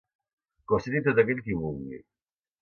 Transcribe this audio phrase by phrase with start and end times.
[0.71, 2.01] Que ho senti tot aquell qui vulgui.